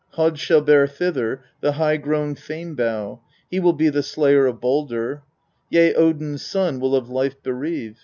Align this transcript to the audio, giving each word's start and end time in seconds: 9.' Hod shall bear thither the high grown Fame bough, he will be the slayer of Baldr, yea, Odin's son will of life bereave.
9.' 0.13 0.31
Hod 0.31 0.39
shall 0.39 0.61
bear 0.61 0.87
thither 0.87 1.43
the 1.59 1.73
high 1.73 1.95
grown 1.97 2.33
Fame 2.33 2.73
bough, 2.73 3.21
he 3.51 3.59
will 3.59 3.71
be 3.73 3.87
the 3.87 4.01
slayer 4.01 4.47
of 4.47 4.55
Baldr, 4.59 5.21
yea, 5.69 5.93
Odin's 5.93 6.43
son 6.43 6.79
will 6.79 6.95
of 6.95 7.07
life 7.07 7.35
bereave. 7.43 7.99